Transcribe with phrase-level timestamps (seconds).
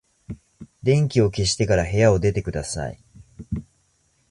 [0.81, 2.99] 電気を消してから部屋を出てください。